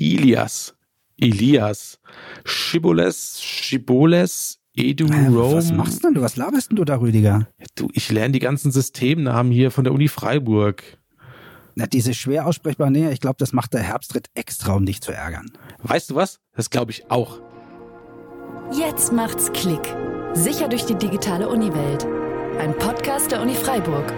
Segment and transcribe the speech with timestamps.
[0.00, 0.74] Ilias,
[1.20, 1.98] Elias,
[2.44, 5.56] Schiboles, Schiboles, Edu, Äh, Rome.
[5.56, 6.20] Was machst denn du?
[6.22, 7.48] Was laberst denn du da, Rüdiger?
[7.74, 10.82] Du, ich lerne die ganzen Systemnamen hier von der Uni Freiburg.
[11.74, 15.12] Na, diese schwer aussprechbaren Dinge, ich glaube, das macht der Herbstritt extra, um dich zu
[15.12, 15.50] ärgern.
[15.82, 16.40] Weißt du was?
[16.54, 17.40] Das glaube ich auch.
[18.72, 19.80] Jetzt macht's Klick.
[20.34, 22.06] Sicher durch die digitale Uniwelt.
[22.60, 24.12] Ein Podcast der Uni Freiburg.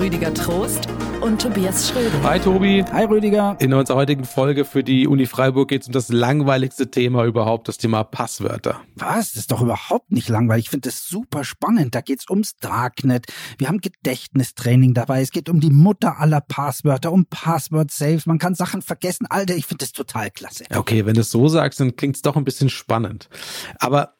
[0.00, 0.88] Rüdiger Trost
[1.20, 2.22] und Tobias Schröder.
[2.22, 2.82] Hi Tobi.
[2.90, 3.58] Hi, Rüdiger.
[3.60, 7.68] In unserer heutigen Folge für die Uni Freiburg geht es um das langweiligste Thema überhaupt,
[7.68, 8.80] das Thema Passwörter.
[8.94, 9.32] Was?
[9.32, 10.64] Das ist doch überhaupt nicht langweilig.
[10.64, 11.94] Ich finde das super spannend.
[11.94, 13.26] Da geht's ums Darknet.
[13.58, 15.20] Wir haben Gedächtnistraining dabei.
[15.20, 18.24] Es geht um die Mutter aller Passwörter, um Passwort-Saves.
[18.24, 19.26] Man kann Sachen vergessen.
[19.28, 20.64] Alter, ich finde das total klasse.
[20.74, 23.28] Okay, wenn du es so sagst, dann klingt es doch ein bisschen spannend.
[23.78, 24.14] Aber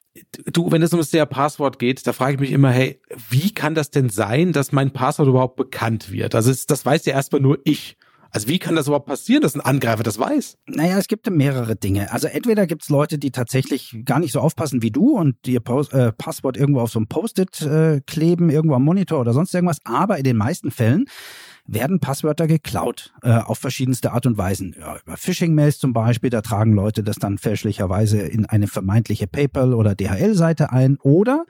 [0.53, 3.53] du, wenn es um das Thema Passwort geht, da frage ich mich immer, hey, wie
[3.53, 6.35] kann das denn sein, dass mein Passwort überhaupt bekannt wird?
[6.35, 7.97] Also es, das weiß ja erstmal nur ich.
[8.33, 10.57] Also wie kann das überhaupt passieren, dass ein Angreifer das weiß?
[10.67, 12.13] Naja, es gibt mehrere Dinge.
[12.13, 15.93] Also entweder gibt's Leute, die tatsächlich gar nicht so aufpassen wie du und ihr Post,
[15.93, 19.79] äh, Passwort irgendwo auf so einem Post-it äh, kleben, irgendwo am Monitor oder sonst irgendwas.
[19.85, 21.07] Aber in den meisten Fällen
[21.73, 24.74] werden Passwörter geklaut äh, auf verschiedenste Art und Weisen.
[24.79, 29.74] Ja, über Phishing-Mails zum Beispiel, da tragen Leute das dann fälschlicherweise in eine vermeintliche PayPal-
[29.74, 30.99] oder DHL-Seite ein.
[31.01, 31.45] Oder,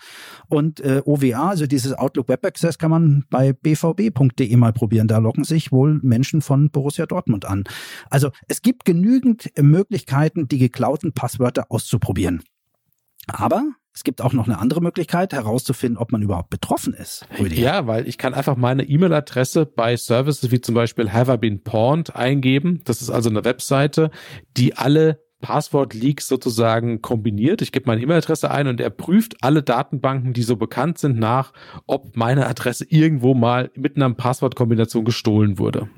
[0.47, 5.07] Und äh, OWA, also dieses Outlook Web Access, kann man bei bvb.de mal probieren.
[5.07, 7.63] Da locken sich wohl Menschen von Borussia Dortmund an.
[8.09, 12.43] Also es gibt genügend Möglichkeiten, die geklauten Passwörter auszuprobieren.
[13.27, 13.63] Aber
[13.93, 17.25] es gibt auch noch eine andere Möglichkeit, herauszufinden, ob man überhaupt betroffen ist.
[17.37, 17.61] Rüdiger.
[17.61, 21.63] Ja, weil ich kann einfach meine E-Mail-Adresse bei Services wie zum Beispiel Have I Been
[21.63, 22.81] Pawned eingeben.
[22.85, 24.09] Das ist also eine Webseite,
[24.55, 27.61] die alle Passwort-Leaks sozusagen kombiniert.
[27.61, 31.51] Ich gebe meine E-Mail-Adresse ein und er prüft alle Datenbanken, die so bekannt sind, nach,
[31.85, 35.89] ob meine Adresse irgendwo mal mit einer Passwortkombination gestohlen wurde.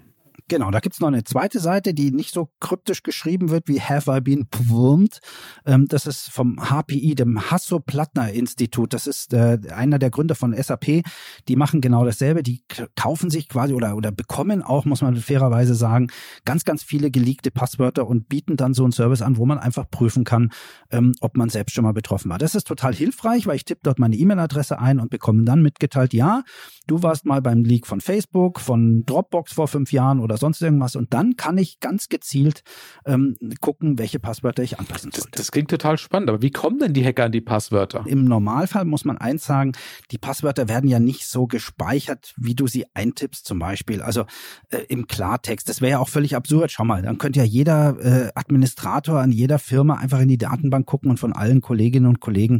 [0.50, 4.12] Genau, da gibt's noch eine zweite Seite, die nicht so kryptisch geschrieben wird wie Have
[4.16, 5.20] I Been Pwned.
[5.66, 8.94] Ähm, das ist vom HPI, dem Hasso-Plattner-Institut.
[8.94, 11.04] Das ist äh, einer der Gründer von SAP.
[11.48, 12.44] Die machen genau dasselbe.
[12.44, 12.62] Die
[12.96, 16.08] kaufen sich quasi oder, oder bekommen auch, muss man fairerweise sagen,
[16.46, 19.90] ganz, ganz viele geleakte Passwörter und bieten dann so einen Service an, wo man einfach
[19.90, 20.52] prüfen kann,
[20.92, 22.38] ähm, ob man selbst schon mal betroffen war.
[22.38, 26.14] Das ist total hilfreich, weil ich tippe dort meine E-Mail-Adresse ein und bekomme dann mitgeteilt,
[26.14, 26.44] ja,
[26.88, 30.96] du warst mal beim Leak von Facebook, von Dropbox vor fünf Jahren oder sonst irgendwas
[30.96, 32.64] und dann kann ich ganz gezielt
[33.06, 35.38] ähm, gucken, welche Passwörter ich anpassen Das, sollte.
[35.38, 38.04] das klingt total spannend, aber wie kommen denn die Hacker an die Passwörter?
[38.08, 39.74] Im Normalfall muss man eins sagen,
[40.12, 44.02] die Passwörter werden ja nicht so gespeichert, wie du sie eintippst zum Beispiel.
[44.02, 44.26] Also
[44.70, 45.70] äh, im Klartext.
[45.70, 46.72] Das wäre ja auch völlig absurd.
[46.72, 50.86] Schau mal, dann könnte ja jeder äh, Administrator an jeder Firma einfach in die Datenbank
[50.86, 52.60] gucken und von allen Kolleginnen und Kollegen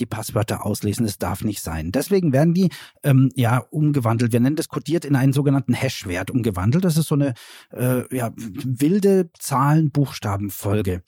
[0.00, 1.06] die Passwörter auslesen.
[1.06, 1.92] Das darf nicht sein.
[1.92, 2.70] Deswegen werden die
[3.02, 4.32] ähm, ja umgewandelt.
[4.32, 6.84] Wir nennen das kodiert in einen sogenannten Hash-Wert umgewandelt.
[6.84, 7.34] Das ist so eine
[7.72, 11.02] äh, ja, wilde Zahlen-Buchstaben-Folge.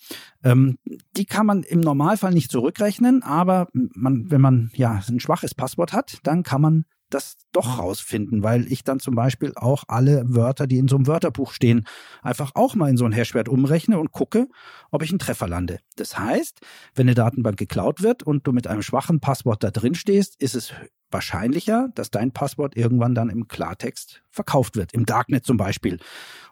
[0.45, 0.79] Ähm,
[1.17, 5.93] die kann man im Normalfall nicht zurückrechnen, aber man, wenn man ja ein schwaches Passwort
[5.93, 10.67] hat, dann kann man das doch rausfinden, weil ich dann zum Beispiel auch alle Wörter,
[10.67, 11.87] die in so einem Wörterbuch stehen,
[12.23, 14.49] einfach auch mal in so ein Hashwert umrechne und gucke,
[14.91, 15.81] ob ich einen Treffer lande.
[15.97, 16.61] Das heißt,
[16.95, 20.55] wenn eine Datenbank geklaut wird und du mit einem schwachen Passwort da drin stehst, ist
[20.55, 20.73] es
[21.11, 25.99] wahrscheinlicher, dass dein Passwort irgendwann dann im Klartext verkauft wird, im Darknet zum Beispiel.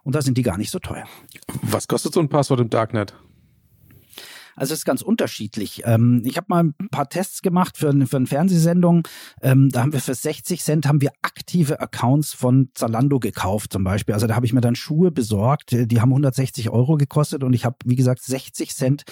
[0.02, 1.06] Und da sind die gar nicht so teuer.
[1.62, 3.14] Was kostet so ein Passwort im Darknet?
[4.58, 5.82] Also es ist ganz unterschiedlich.
[5.84, 9.06] Ähm, ich habe mal ein paar Tests gemacht für, für eine Fernsehsendung.
[9.42, 13.84] Ähm, da haben wir für 60 Cent haben wir aktive Accounts von Zalando gekauft zum
[13.84, 14.14] Beispiel.
[14.14, 15.70] Also da habe ich mir dann Schuhe besorgt.
[15.72, 19.04] Die haben 160 Euro gekostet und ich habe, wie gesagt, 60 Cent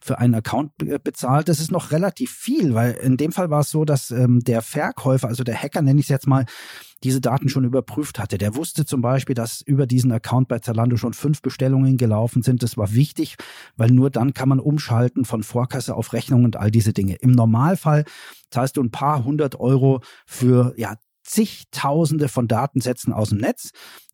[0.00, 0.72] für einen Account
[1.02, 1.48] bezahlt.
[1.48, 4.62] Das ist noch relativ viel, weil in dem Fall war es so, dass ähm, der
[4.62, 6.46] Verkäufer, also der Hacker nenne ich es jetzt mal,
[7.04, 8.38] diese Daten schon überprüft hatte.
[8.38, 12.62] Der wusste zum Beispiel, dass über diesen Account bei Zalando schon fünf Bestellungen gelaufen sind.
[12.62, 13.36] Das war wichtig,
[13.76, 17.16] weil nur dann kann man umschalten von Vorkasse auf Rechnung und all diese Dinge.
[17.16, 18.04] Im Normalfall
[18.50, 23.70] zahlst du ein paar hundert Euro für ja zigtausende von Datensätzen aus dem Netz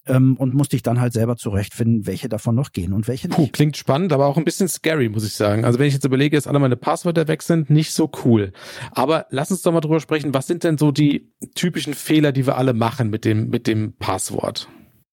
[0.08, 3.36] ähm, und musste ich dann halt selber zurechtfinden, welche davon noch gehen und welche nicht.
[3.36, 5.64] Puh, klingt spannend, aber auch ein bisschen scary, muss ich sagen.
[5.64, 8.52] Also wenn ich jetzt überlege, dass alle meine Passwörter weg sind, nicht so cool.
[8.92, 12.46] Aber lass uns doch mal drüber sprechen, was sind denn so die typischen Fehler, die
[12.46, 14.68] wir alle machen mit dem, mit dem Passwort?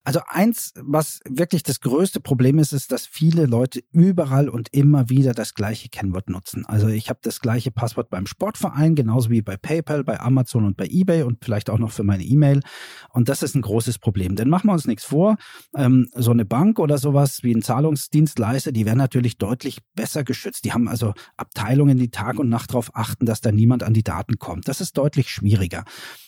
[0.05, 5.09] Also eins, was wirklich das größte Problem ist, ist, dass viele Leute überall und immer
[5.09, 6.63] wieder das gleiche Kennwort nutzen.
[6.67, 10.77] Also ich habe das gleiche Passwort beim Sportverein, genauso wie bei PayPal, bei Amazon und
[10.77, 12.61] bei eBay und vielleicht auch noch für meine E-Mail.
[13.09, 14.35] Und das ist ein großes Problem.
[14.35, 15.37] Denn machen wir uns nichts vor,
[15.75, 20.65] ähm, so eine Bank oder sowas wie ein Zahlungsdienstleister, die werden natürlich deutlich besser geschützt.
[20.65, 24.03] Die haben also Abteilungen, die Tag und Nacht darauf achten, dass da niemand an die
[24.03, 24.67] Daten kommt.
[24.67, 25.83] Das ist deutlich schwieriger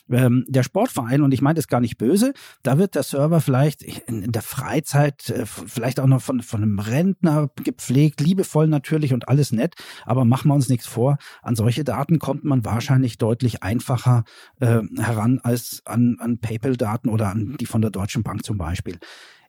[0.10, 2.34] ähm, der Sportverein, und ich meine das gar nicht böse,
[2.64, 6.64] da wird der Server vielleicht in, in der Freizeit, äh, vielleicht auch noch von, von
[6.64, 9.76] einem Rentner gepflegt, liebevoll natürlich und alles nett,
[10.06, 14.24] aber machen wir uns nichts vor, an solche Daten kommt man wahrscheinlich deutlich einfacher
[14.60, 19.00] äh, heran als an, an PayPal-Daten oder an die von der Deutschen Bank zum Beispiel.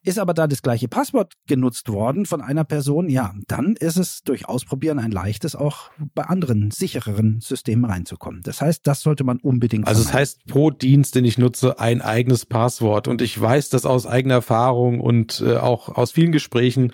[0.05, 4.23] Ist aber da das gleiche Passwort genutzt worden von einer Person, ja, dann ist es
[4.23, 8.43] durch Ausprobieren ein leichtes, auch bei anderen sichereren Systemen reinzukommen.
[8.43, 9.87] Das heißt, das sollte man unbedingt.
[9.87, 13.09] Also das heißt, pro Dienst, den ich nutze, ein eigenes Passwort.
[13.09, 16.93] Und ich weiß das aus eigener Erfahrung und äh, auch aus vielen Gesprächen,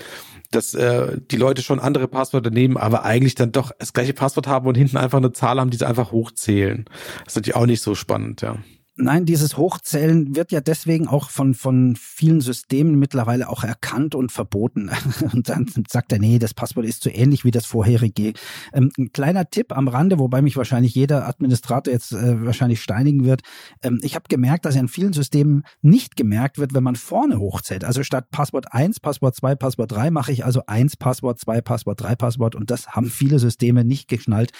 [0.50, 4.46] dass äh, die Leute schon andere Passwörter nehmen, aber eigentlich dann doch das gleiche Passwort
[4.46, 6.84] haben und hinten einfach eine Zahl haben, die sie einfach hochzählen.
[7.24, 8.58] Das ist natürlich auch nicht so spannend, ja.
[8.96, 14.30] Nein, dieses Hochzählen wird ja deswegen auch von, von vielen Systemen mittlerweile auch erkannt und
[14.30, 14.88] verboten.
[15.32, 18.34] Und dann sagt er, nee, das Passwort ist so ähnlich wie das vorherige.
[18.72, 23.24] Ähm, ein kleiner Tipp am Rande, wobei mich wahrscheinlich jeder Administrator jetzt äh, wahrscheinlich steinigen
[23.24, 23.42] wird.
[23.82, 27.84] Ähm, ich habe gemerkt, dass in vielen Systemen nicht gemerkt wird, wenn man vorne hochzählt.
[27.84, 32.00] Also statt Passwort 1, Passwort 2, Passwort 3 mache ich also 1 Passwort, 2 Passwort,
[32.00, 32.54] 3 Passwort.
[32.54, 34.52] Und das haben viele Systeme nicht geschnallt.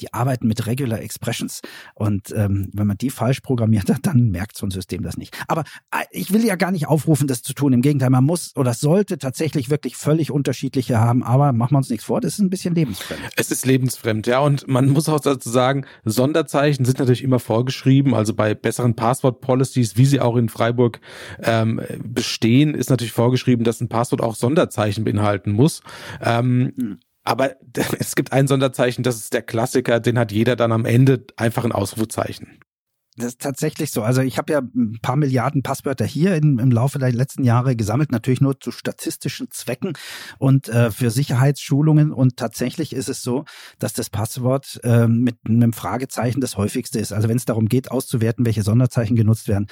[0.00, 1.60] Die arbeiten mit Regular Expressions.
[1.94, 5.36] Und ähm, wenn man die falsch programmiert, dann merkt so ein System das nicht.
[5.48, 7.72] Aber äh, ich will ja gar nicht aufrufen, das zu tun.
[7.72, 11.22] Im Gegenteil, man muss oder sollte tatsächlich wirklich völlig unterschiedliche haben.
[11.22, 13.20] Aber machen wir uns nichts vor, das ist ein bisschen lebensfremd.
[13.36, 14.40] Es ist lebensfremd, ja.
[14.40, 18.14] Und man muss auch dazu sagen, Sonderzeichen sind natürlich immer vorgeschrieben.
[18.14, 21.00] Also bei besseren Passwort-Policies, wie sie auch in Freiburg
[21.42, 25.82] ähm, bestehen, ist natürlich vorgeschrieben, dass ein Passwort auch Sonderzeichen beinhalten muss.
[26.20, 26.98] Ähm, hm.
[27.24, 27.56] Aber
[27.98, 31.64] es gibt ein Sonderzeichen, das ist der Klassiker, den hat jeder dann am Ende einfach
[31.64, 32.58] ein Ausrufezeichen.
[33.16, 34.02] Das ist tatsächlich so.
[34.02, 37.76] Also ich habe ja ein paar Milliarden Passwörter hier in, im Laufe der letzten Jahre
[37.76, 39.92] gesammelt, natürlich nur zu statistischen Zwecken
[40.38, 42.10] und äh, für Sicherheitsschulungen.
[42.10, 43.44] Und tatsächlich ist es so,
[43.78, 47.12] dass das Passwort äh, mit einem Fragezeichen das häufigste ist.
[47.12, 49.66] Also wenn es darum geht, auszuwerten, welche Sonderzeichen genutzt werden,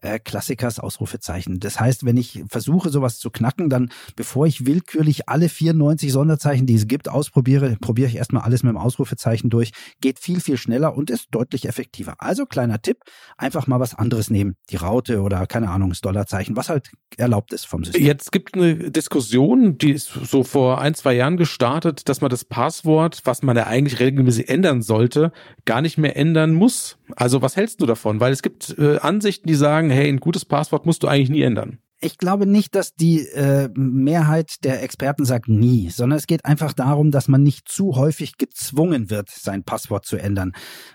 [0.00, 1.58] äh, Klassikers Ausrufezeichen.
[1.58, 6.66] Das heißt, wenn ich versuche, sowas zu knacken, dann bevor ich willkürlich alle 94 Sonderzeichen,
[6.66, 9.72] die es gibt, ausprobiere, probiere ich erstmal alles mit dem Ausrufezeichen durch.
[10.00, 12.14] Geht viel, viel schneller und ist deutlich effektiver.
[12.18, 12.98] Also kleiner Tipp,
[13.36, 14.56] einfach mal was anderes nehmen.
[14.70, 18.04] Die Raute oder keine Ahnung, das Dollarzeichen, was halt erlaubt ist vom System.
[18.04, 22.44] Jetzt gibt eine Diskussion, die ist so vor ein, zwei Jahren gestartet, dass man das
[22.44, 25.32] Passwort, was man ja eigentlich regelmäßig ändern sollte,
[25.64, 26.98] gar nicht mehr ändern muss.
[27.16, 28.20] Also was hältst du davon?
[28.20, 31.42] Weil es gibt äh, Ansichten, die sagen, hey, ein gutes Passwort musst du eigentlich nie
[31.42, 36.44] ändern ich glaube nicht, dass die äh, Mehrheit der Experten sagt nie, sondern es geht
[36.44, 40.52] einfach darum, dass man nicht zu häufig gezwungen wird, sein Passwort zu ändern.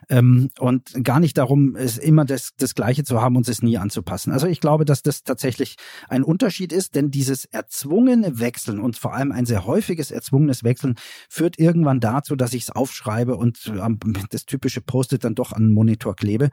[0.09, 3.79] Ähm, und gar nicht darum, es immer das, das Gleiche zu haben und es nie
[3.79, 4.31] anzupassen.
[4.31, 5.77] Also ich glaube, dass das tatsächlich
[6.09, 10.93] ein Unterschied ist, denn dieses erzwungene Wechseln und vor allem ein sehr häufiges erzwungenes Wechseln
[11.27, 13.97] führt irgendwann dazu, dass ich es aufschreibe und ähm,
[14.29, 16.49] das typische Post-it dann doch an den Monitor klebe.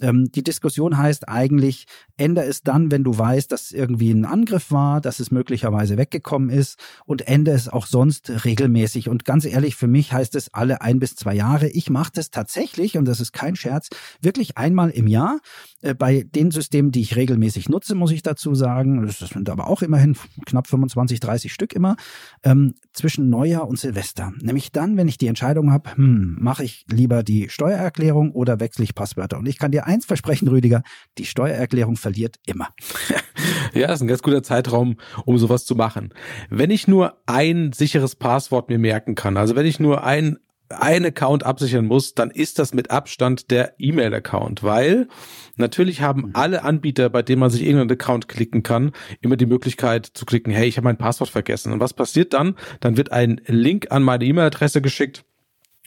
[0.00, 1.86] Ähm, die Diskussion heißt eigentlich,
[2.16, 5.96] ändere es dann, wenn du weißt, dass irgendwie irgendwie ein Angriff war, dass es möglicherweise
[5.96, 9.08] weggekommen ist und ende es auch sonst regelmäßig.
[9.08, 11.68] Und ganz ehrlich, für mich heißt es alle ein bis zwei Jahre.
[11.68, 13.88] Ich mache das tatsächlich, und das ist kein Scherz,
[14.20, 15.40] wirklich einmal im Jahr.
[15.82, 19.68] Äh, bei den Systemen, die ich regelmäßig nutze, muss ich dazu sagen, das sind aber
[19.68, 20.16] auch immerhin
[20.46, 21.96] knapp 25, 30 Stück immer,
[22.42, 24.32] ähm, zwischen Neujahr und Silvester.
[24.40, 28.84] Nämlich dann, wenn ich die Entscheidung habe, hm, mache ich lieber die Steuererklärung oder wechsle
[28.84, 29.38] ich Passwörter.
[29.38, 30.82] Und ich kann dir eins versprechen, Rüdiger,
[31.18, 32.68] die Steuererklärung verliert immer.
[33.80, 36.12] Ja, ist ein ganz guter Zeitraum, um sowas zu machen.
[36.50, 41.04] Wenn ich nur ein sicheres Passwort mir merken kann, also wenn ich nur ein ein
[41.04, 45.08] Account absichern muss, dann ist das mit Abstand der E-Mail-Account, weil
[45.56, 46.30] natürlich haben mhm.
[46.34, 50.52] alle Anbieter, bei denen man sich irgendeinen Account klicken kann, immer die Möglichkeit zu klicken,
[50.52, 51.72] hey, ich habe mein Passwort vergessen.
[51.72, 52.54] Und was passiert dann?
[52.78, 55.24] Dann wird ein Link an meine E-Mail-Adresse geschickt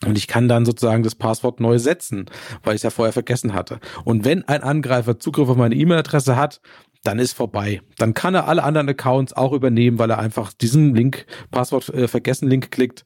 [0.06, 2.26] und ich kann dann sozusagen das Passwort neu setzen,
[2.64, 3.80] weil ich es ja vorher vergessen hatte.
[4.04, 6.62] Und wenn ein Angreifer Zugriff auf meine E-Mail-Adresse hat,
[7.04, 7.82] dann ist vorbei.
[7.98, 12.08] Dann kann er alle anderen Accounts auch übernehmen, weil er einfach diesen Link, Passwort äh,
[12.08, 13.04] vergessen Link klickt.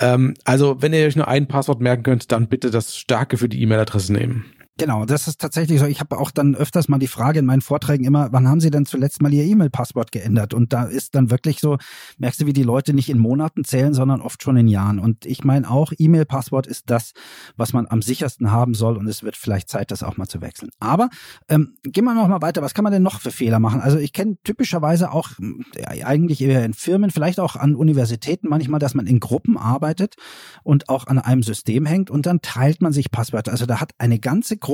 [0.00, 3.48] Ähm, also wenn ihr euch nur ein Passwort merken könnt, dann bitte das starke für
[3.48, 4.46] die E-Mail-Adresse nehmen.
[4.78, 5.86] Genau, das ist tatsächlich so.
[5.86, 8.70] Ich habe auch dann öfters mal die Frage in meinen Vorträgen immer, wann haben Sie
[8.70, 10.54] denn zuletzt mal Ihr E-Mail-Passwort geändert?
[10.54, 11.76] Und da ist dann wirklich so,
[12.16, 14.98] merkst du, wie die Leute nicht in Monaten zählen, sondern oft schon in Jahren.
[14.98, 17.12] Und ich meine auch, E-Mail-Passwort ist das,
[17.54, 18.96] was man am sichersten haben soll.
[18.96, 20.70] Und es wird vielleicht Zeit, das auch mal zu wechseln.
[20.80, 21.10] Aber
[21.48, 22.62] ähm, gehen wir noch mal weiter.
[22.62, 23.82] Was kann man denn noch für Fehler machen?
[23.82, 25.30] Also ich kenne typischerweise auch
[25.76, 30.16] ja, eigentlich eher in Firmen, vielleicht auch an Universitäten manchmal, dass man in Gruppen arbeitet
[30.64, 33.52] und auch an einem System hängt und dann teilt man sich Passwörter.
[33.52, 34.71] Also da hat eine ganze Gruppe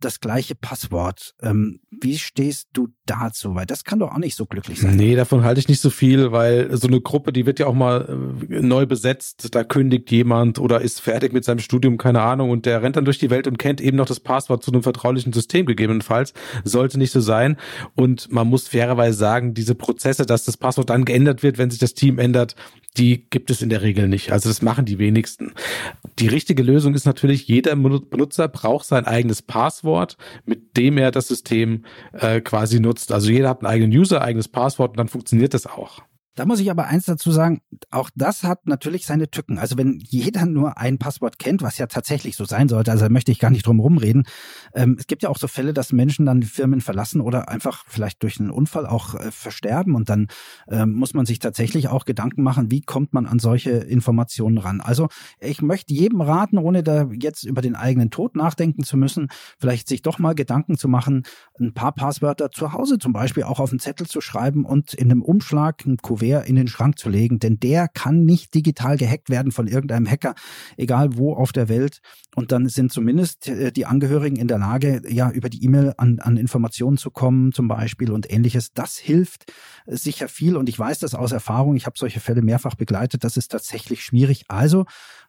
[0.00, 1.34] das gleiche Passwort.
[1.42, 3.54] Ähm, wie stehst du dazu?
[3.54, 4.96] Weil das kann doch auch nicht so glücklich sein.
[4.96, 7.74] Nee, davon halte ich nicht so viel, weil so eine Gruppe, die wird ja auch
[7.74, 8.08] mal
[8.48, 9.54] äh, neu besetzt.
[9.54, 13.04] Da kündigt jemand oder ist fertig mit seinem Studium, keine Ahnung, und der rennt dann
[13.04, 16.32] durch die Welt und kennt eben noch das Passwort zu einem vertraulichen System gegebenenfalls.
[16.64, 17.58] Sollte nicht so sein.
[17.94, 21.78] Und man muss fairerweise sagen, diese Prozesse, dass das Passwort dann geändert wird, wenn sich
[21.78, 22.56] das Team ändert,
[22.96, 24.32] die gibt es in der Regel nicht.
[24.32, 25.52] Also das machen die wenigsten.
[26.18, 31.28] Die richtige Lösung ist natürlich, jeder Benutzer braucht sein eigenes Passwort, mit dem er das
[31.28, 33.12] System äh, quasi nutzt.
[33.12, 36.02] Also jeder hat einen eigenen User, eigenes Passwort und dann funktioniert das auch.
[36.40, 39.58] Da muss ich aber eins dazu sagen, auch das hat natürlich seine Tücken.
[39.58, 43.10] Also wenn jeder nur ein Passwort kennt, was ja tatsächlich so sein sollte, also da
[43.10, 44.26] möchte ich gar nicht drum rumreden.
[44.72, 48.22] Ähm, es gibt ja auch so Fälle, dass Menschen dann Firmen verlassen oder einfach vielleicht
[48.22, 50.28] durch einen Unfall auch äh, versterben und dann
[50.70, 54.80] ähm, muss man sich tatsächlich auch Gedanken machen, wie kommt man an solche Informationen ran.
[54.80, 55.08] Also
[55.40, 59.28] ich möchte jedem raten, ohne da jetzt über den eigenen Tod nachdenken zu müssen,
[59.58, 61.24] vielleicht sich doch mal Gedanken zu machen,
[61.60, 65.10] ein paar Passwörter zu Hause zum Beispiel auch auf einen Zettel zu schreiben und in
[65.10, 68.96] einem Umschlag, ein Kuvert Kuvert in den Schrank zu legen, denn der kann nicht digital
[68.96, 70.34] gehackt werden von irgendeinem Hacker,
[70.76, 72.00] egal wo auf der Welt.
[72.36, 76.20] Und dann sind zumindest äh, die Angehörigen in der Lage, ja, über die E-Mail an,
[76.20, 78.72] an Informationen zu kommen, zum Beispiel und ähnliches.
[78.72, 79.52] Das hilft
[79.86, 80.56] äh, sicher viel.
[80.56, 81.76] Und ich weiß das aus Erfahrung.
[81.76, 83.24] Ich habe solche Fälle mehrfach begleitet.
[83.24, 84.44] Das ist tatsächlich schwierig.
[84.48, 84.84] Also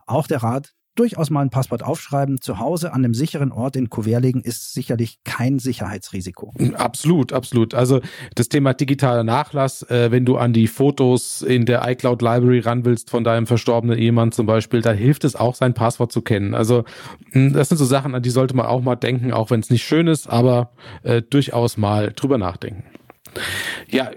[0.06, 3.90] auch der Rat, durchaus mal ein Passwort aufschreiben, zu Hause an einem sicheren Ort in
[3.90, 6.54] Kuvert legen, ist sicherlich kein Sicherheitsrisiko.
[6.74, 7.74] Absolut, absolut.
[7.74, 8.02] Also
[8.36, 12.86] das Thema digitaler Nachlass, äh, wenn du an die Fotos in der iCloud Library ran
[12.86, 16.54] willst von deinem verstorbenen Ehemann zum Beispiel, da hilft es auch, sein Passwort zu kennen.
[16.54, 16.84] Also
[17.32, 19.70] hm, das sind so Sachen, an die sollte man auch mal denken, auch wenn es
[19.70, 20.72] nicht schön ist, aber
[21.04, 22.84] äh, durchaus mal drüber nachdenken.
[23.90, 24.12] Ja,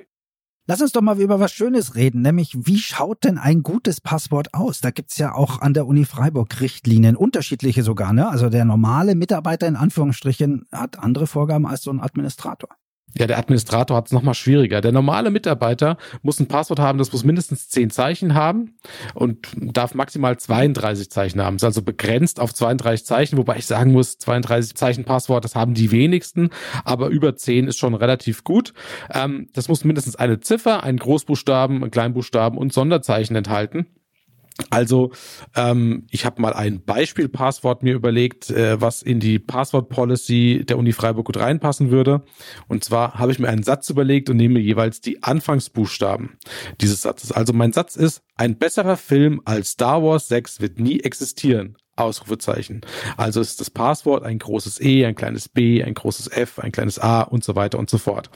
[0.67, 4.55] Lass uns doch mal über was Schönes reden, nämlich wie schaut denn ein gutes Passwort
[4.55, 4.81] aus?
[4.81, 8.15] Da gibt's ja auch an der Uni Freiburg Richtlinien, unterschiedliche sogar.
[8.15, 8.27] Ne?
[8.27, 12.71] Also der normale Mitarbeiter in Anführungsstrichen hat andere Vorgaben als so ein Administrator.
[13.17, 14.81] Ja, der Administrator hat es nochmal schwieriger.
[14.81, 18.77] Der normale Mitarbeiter muss ein Passwort haben, das muss mindestens zehn Zeichen haben
[19.15, 21.57] und darf maximal 32 Zeichen haben.
[21.57, 25.75] Ist also begrenzt auf 32 Zeichen, wobei ich sagen muss, 32 Zeichen Passwort, das haben
[25.75, 26.51] die wenigsten,
[26.85, 28.75] aber über 10 ist schon relativ gut.
[29.13, 33.87] Ähm, das muss mindestens eine Ziffer, einen Großbuchstaben, einen Kleinbuchstaben und Sonderzeichen enthalten.
[34.71, 35.11] Also
[35.57, 40.93] ähm, ich habe mal ein Beispiel-Passwort mir überlegt, äh, was in die Passwort-Policy der Uni
[40.93, 42.23] Freiburg gut reinpassen würde.
[42.69, 46.39] Und zwar habe ich mir einen Satz überlegt und nehme jeweils die Anfangsbuchstaben
[46.81, 47.33] dieses Satzes.
[47.33, 51.77] Also mein Satz ist, ein besserer Film als Star Wars 6 wird nie existieren.
[51.97, 52.81] Ausrufezeichen.
[53.17, 56.99] Also ist das Passwort ein großes E, ein kleines B, ein großes F, ein kleines
[56.99, 58.31] A und so weiter und so fort.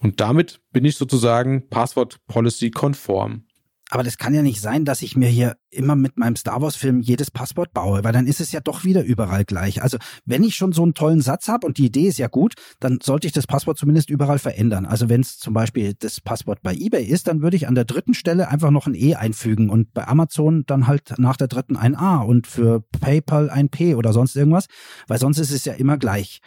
[0.00, 3.44] Und damit bin ich sozusagen Passwort Policy konform.
[3.92, 7.02] Aber das kann ja nicht sein, dass ich mir hier immer mit meinem Star Wars-Film
[7.02, 9.82] jedes Passwort baue, weil dann ist es ja doch wieder überall gleich.
[9.82, 12.54] Also wenn ich schon so einen tollen Satz habe und die Idee ist ja gut,
[12.80, 14.86] dann sollte ich das Passwort zumindest überall verändern.
[14.86, 17.84] Also wenn es zum Beispiel das Passwort bei eBay ist, dann würde ich an der
[17.84, 21.76] dritten Stelle einfach noch ein E einfügen und bei Amazon dann halt nach der dritten
[21.76, 24.68] ein A und für PayPal ein P oder sonst irgendwas,
[25.06, 26.40] weil sonst ist es ja immer gleich.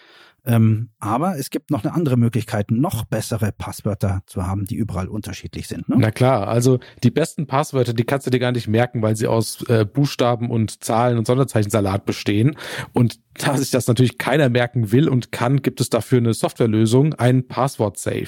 [0.46, 5.08] Ähm, aber es gibt noch eine andere Möglichkeit, noch bessere Passwörter zu haben, die überall
[5.08, 5.90] unterschiedlich sind.
[5.90, 5.96] Ne?
[6.00, 9.28] Na klar, also die besten Passwörter, die kannst du dir gar nicht merken, weil sie
[9.28, 12.58] aus äh, Buchstaben und Zahlen und Sonderzeichensalat bestehen.
[12.94, 17.14] Und da sich das natürlich keiner merken will und kann, gibt es dafür eine Softwarelösung,
[17.16, 18.28] ein Passwort-Safe.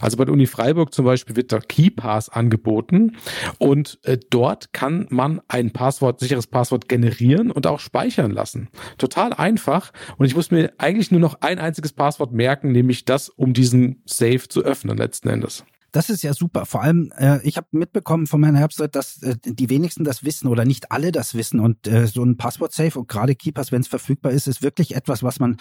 [0.00, 3.16] Also bei der Uni Freiburg zum Beispiel wird der KeyPass angeboten
[3.58, 8.68] und äh, dort kann man ein Passwort, sicheres Passwort generieren und auch speichern lassen.
[8.98, 13.28] Total einfach und ich muss mir eigentlich nur noch ein einziges Passwort merken, nämlich das,
[13.28, 15.64] um diesen Safe zu öffnen letzten Endes.
[15.96, 16.66] Das ist ja super.
[16.66, 20.46] Vor allem, äh, ich habe mitbekommen von meiner Herbstzeit, dass äh, die wenigsten das wissen
[20.46, 21.58] oder nicht alle das wissen.
[21.58, 25.22] Und äh, so ein Passwort-Safe und gerade Keepers, wenn es verfügbar ist, ist wirklich etwas,
[25.22, 25.56] was man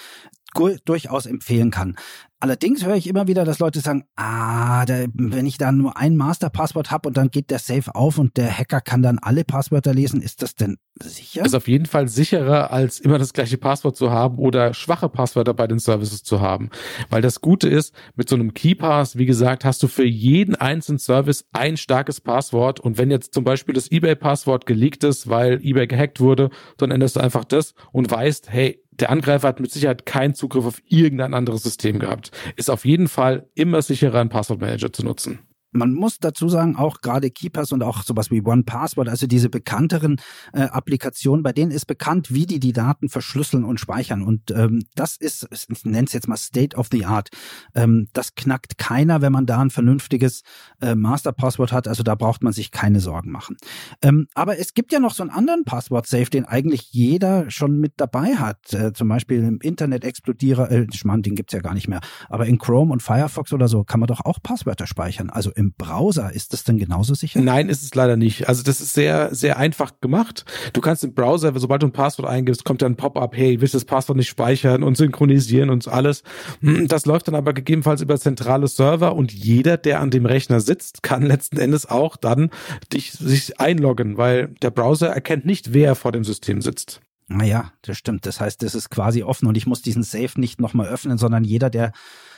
[0.86, 1.96] durchaus empfehlen kann.
[2.42, 6.16] Allerdings höre ich immer wieder, dass Leute sagen, ah, der, wenn ich da nur ein
[6.18, 9.94] Masterpasswort habe und dann geht der Safe auf und der Hacker kann dann alle Passwörter
[9.94, 11.46] lesen, ist das denn sicher?
[11.46, 15.54] Ist auf jeden Fall sicherer, als immer das gleiche Passwort zu haben oder schwache Passwörter
[15.54, 16.70] bei den Services zu haben.
[17.10, 21.00] Weil das Gute ist, mit so einem KeyPass, wie gesagt, hast du für jeden einzelnen
[21.00, 25.88] Service ein starkes Passwort und wenn jetzt zum Beispiel das eBay-Passwort geleakt ist, weil eBay
[25.88, 30.06] gehackt wurde, dann änderst du einfach das und weißt, hey, der Angreifer hat mit Sicherheit
[30.06, 32.32] keinen Zugriff auf irgendein anderes System gehabt.
[32.56, 35.40] Ist auf jeden Fall immer sicherer, einen Passwortmanager zu nutzen.
[35.76, 39.50] Man muss dazu sagen, auch gerade Keepers und auch sowas wie One Password, also diese
[39.50, 40.22] bekannteren
[40.54, 44.22] äh, Applikationen, bei denen ist bekannt, wie die die Daten verschlüsseln und speichern.
[44.22, 47.30] Und ähm, das ist, ich nenne es jetzt mal State of the Art.
[47.74, 50.44] Ähm, das knackt keiner, wenn man da ein vernünftiges
[50.82, 51.88] äh, Master-Passwort hat.
[51.88, 53.58] Also da braucht man sich keine Sorgen machen.
[54.02, 57.94] Ähm, aber es gibt ja noch so einen anderen Passwort-Safe, den eigentlich jeder schon mit
[57.98, 58.74] dabei hat.
[58.74, 62.00] Äh, zum Beispiel im Internet-Explodierer, äh, Schmarrn, den gibt's ja gar nicht mehr.
[62.30, 65.30] Aber in Chrome und Firefox oder so kann man doch auch Passwörter speichern.
[65.30, 66.34] Also im Browser.
[66.34, 67.40] Ist das denn genauso sicher?
[67.42, 68.48] Nein, ist es leider nicht.
[68.48, 70.46] Also das ist sehr, sehr einfach gemacht.
[70.74, 73.74] Du kannst im Browser, sobald du ein Passwort eingibst, kommt dann ein Pop-up, hey, willst
[73.74, 76.24] du das Passwort nicht speichern und synchronisieren und alles.
[76.62, 81.04] Das läuft dann aber gegebenenfalls über zentrale Server und jeder, der an dem Rechner sitzt,
[81.04, 82.50] kann letzten Endes auch dann
[82.94, 87.02] dich, sich einloggen, weil der Browser erkennt nicht, wer vor dem System sitzt.
[87.28, 88.26] Naja, das stimmt.
[88.26, 91.44] Das heißt, das ist quasi offen und ich muss diesen Safe nicht nochmal öffnen, sondern
[91.44, 91.92] jeder, der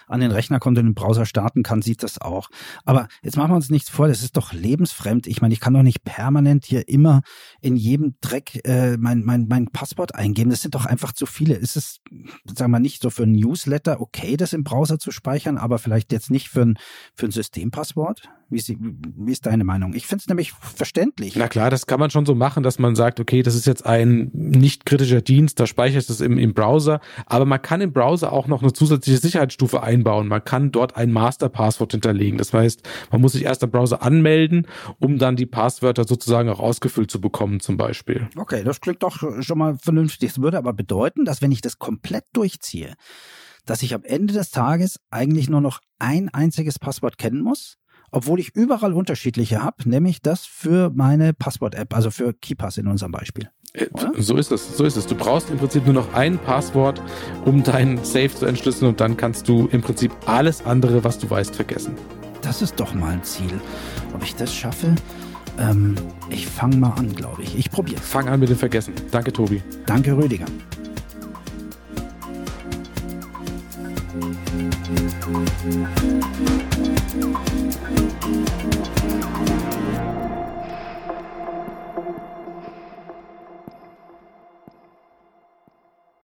[0.07, 2.49] an den Rechner kommt und den Browser starten kann, sieht das auch.
[2.85, 5.27] Aber jetzt machen wir uns nichts vor, das ist doch lebensfremd.
[5.27, 7.21] Ich meine, ich kann doch nicht permanent hier immer
[7.61, 10.49] in jedem Dreck äh, mein, mein, mein Passwort eingeben.
[10.49, 11.55] Das sind doch einfach zu viele.
[11.55, 11.99] Ist es,
[12.45, 16.13] sagen wir nicht so für ein Newsletter okay, das im Browser zu speichern, aber vielleicht
[16.13, 16.79] jetzt nicht für ein,
[17.13, 18.29] für ein Systempasswort?
[18.49, 19.93] Wie ist, wie ist deine Meinung?
[19.93, 21.35] Ich finde es nämlich verständlich.
[21.35, 23.85] Na klar, das kann man schon so machen, dass man sagt, okay, das ist jetzt
[23.85, 27.93] ein nicht kritischer Dienst, da speichere ich das im, im Browser, aber man kann im
[27.93, 30.27] Browser auch noch eine zusätzliche Sicherheitsstufe einbauen.
[30.27, 32.37] Man kann dort ein Masterpasswort hinterlegen.
[32.37, 32.81] Das heißt,
[33.11, 34.67] man muss sich erst am Browser anmelden,
[34.99, 38.27] um dann die Passwörter sozusagen auch ausgefüllt zu bekommen, zum Beispiel.
[38.35, 40.29] Okay, das klingt doch schon mal vernünftig.
[40.29, 42.93] Das würde aber bedeuten, dass wenn ich das komplett durchziehe,
[43.65, 47.77] dass ich am Ende des Tages eigentlich nur noch ein einziges Passwort kennen muss
[48.11, 53.11] obwohl ich überall unterschiedliche habe, nämlich das für meine Passwort-App, also für KeyPass in unserem
[53.11, 53.49] Beispiel.
[53.77, 54.11] Äh, Oder?
[54.17, 55.05] So ist es, so ist es.
[55.05, 57.01] Du brauchst im Prinzip nur noch ein Passwort,
[57.45, 61.29] um deinen Safe zu entschlüsseln und dann kannst du im Prinzip alles andere, was du
[61.29, 61.95] weißt, vergessen.
[62.41, 63.59] Das ist doch mal ein Ziel.
[64.13, 64.95] Ob ich das schaffe?
[65.59, 65.95] Ähm,
[66.29, 67.57] ich fange mal an, glaube ich.
[67.57, 67.99] Ich probiere.
[67.99, 68.93] Fang an mit dem Vergessen.
[69.11, 69.61] Danke, Tobi.
[69.85, 70.45] Danke, Rüdiger.